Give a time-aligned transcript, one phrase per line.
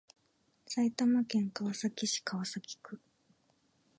[0.65, 2.99] 埼玉県川崎市川崎区